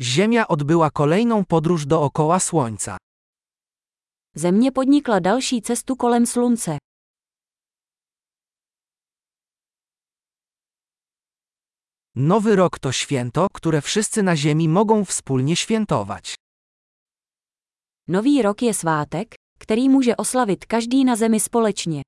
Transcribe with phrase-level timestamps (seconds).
[0.00, 2.96] Ziemia odbyła kolejną podróż dookoła Słońca.
[4.34, 6.78] Země podnikla další cestu kolem slunce.
[12.14, 16.34] Nowy rok to święto, które wszyscy na Ziemi mogą wspólnie świętować.
[18.08, 22.02] Nový rok je svátek, který může oslavit každý na zemi společně.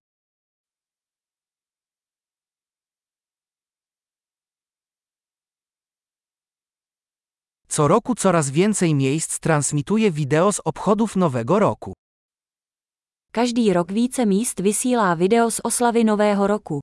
[7.73, 11.93] Co roku coraz więcej miejsc transmituje wideo z obchodów Nowego Roku.
[13.33, 16.81] Každý rok více míst vysílá video z oslavy Nového roku.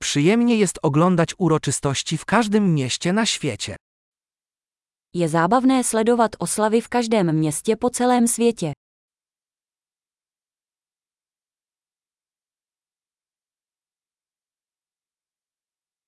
[0.00, 3.76] Przyjemnie jest oglądać uroczystości w każdym mieście na świecie.
[5.14, 8.72] Je zábavné sledovat oslavy v každém městě po celém světě.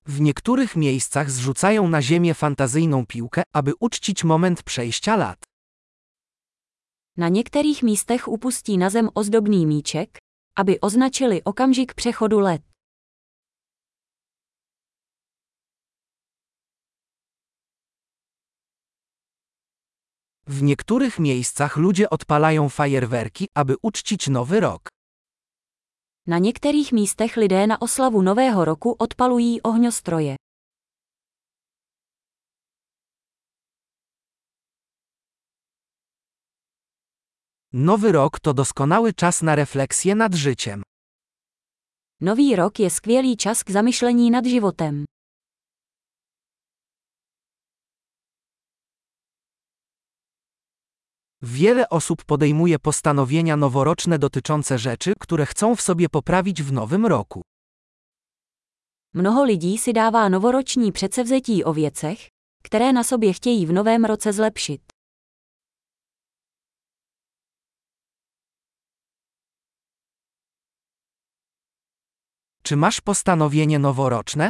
[0.05, 5.43] W niektórych miejscach zrzucają na ziemię fantazyjną piłkę, aby uczcić moment przejścia lat.
[7.17, 10.19] Na některých místech upustí na zem ozdobný míček,
[10.55, 12.61] aby označili okamžik přechodu let.
[20.47, 24.92] W niektórych miejscach ludzie odpalają fajerwerki, aby uczcić nowy rok.
[26.27, 30.35] Na některých místech lidé na oslavu Nového roku odpalují ohňostroje.
[37.73, 40.83] Nowy rok to doskonały czas na refleksję nad życiem.
[42.21, 45.05] Nový rok je skvělý čas k zamyšlení nad životem.
[51.45, 57.41] Wiele osób podejmuje postanowienia noworoczne dotyczące rzeczy, które chcą w sobie poprawić w nowym roku.
[59.13, 62.27] Mnoho lidí si dává novoroční předsevzetí o věcech,
[62.63, 64.81] které na sobě chtějí v novém roce zlepšit.
[72.63, 74.49] Czy masz postanowienie noworoczne?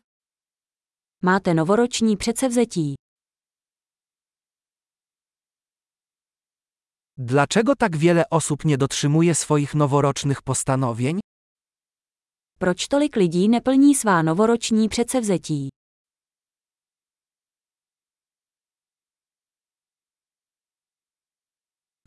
[1.22, 2.95] Máte novoroční předsevzetí.
[7.18, 11.19] Dlaczego tak wiele osób nie dotrzymuje swoich noworocznych postanowień?
[12.59, 15.69] Proč tolik lidí neplní svá novoroční předsevzetí?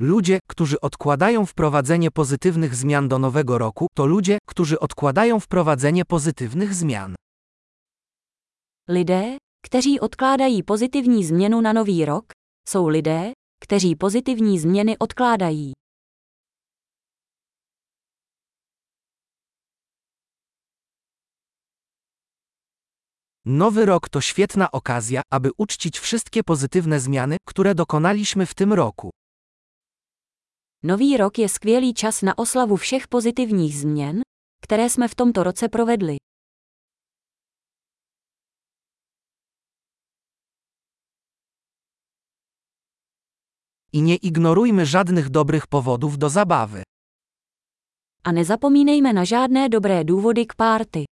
[0.01, 6.75] Ludzie, którzy odkładają wprowadzenie pozytywnych zmian do nowego roku, to ludzie, którzy odkładają wprowadzenie pozytywnych
[6.75, 7.15] zmian.
[8.89, 12.25] Lidé, kteří odkládají pozitivní změnu na nový rok,
[12.69, 15.73] jsou lidé, kteří pozitivní změny odkládají.
[23.49, 29.11] Nowy rok to świetna okazja, aby uczcić wszystkie pozytywne zmiany, które dokonaliśmy w tym roku.
[30.83, 34.23] Nový rok je skvělý čas na oslavu všech pozitivních změn,
[34.63, 36.17] které jsme v tomto roce provedli.
[43.93, 46.83] I nie ignorujmy żadnych dobrych powodów do zabawy.
[48.25, 51.05] A nezapomínejme na žádné dobré důvody k párty.